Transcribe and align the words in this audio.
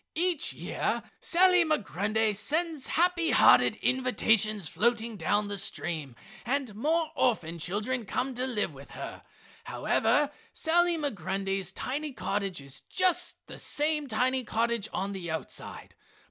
Each 0.15 0.51
year 0.51 1.03
Sally 1.19 1.63
Migrundy 1.63 2.35
sends 2.35 2.87
happy 2.87 3.29
hearted 3.29 3.75
invitations 3.83 4.67
floating 4.67 5.15
down 5.15 5.47
the 5.47 5.59
stream 5.59 6.15
and 6.43 6.73
more 6.73 7.11
orphan 7.15 7.59
children 7.59 8.07
come 8.07 8.33
to 8.33 8.47
live 8.47 8.73
with 8.73 8.89
her. 8.97 9.21
However 9.65 10.31
Sally 10.53 10.97
Migrundy's 10.97 11.71
tiny 11.71 12.13
cottage 12.13 12.61
is 12.61 12.81
just 12.81 13.45
the 13.45 13.59
same 13.59 14.07
tiny 14.07 14.43
cottage 14.43 14.89
on 14.91 15.11
the 15.11 15.29
outside. 15.29 15.93